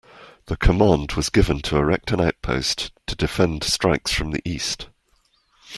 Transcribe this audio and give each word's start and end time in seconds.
The 0.47 0.57
command 0.57 1.11
was 1.11 1.29
given 1.29 1.59
to 1.61 1.77
erect 1.77 2.11
an 2.11 2.19
outpost 2.21 2.91
to 3.05 3.15
defend 3.15 3.63
strikes 3.63 4.11
from 4.11 4.31
the 4.31 4.41
east. 4.43 4.87